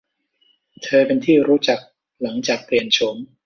[0.83, 1.79] เธอเป็นที่รู้จัก
[2.21, 3.17] หลังจากเปลี่ยนโฉม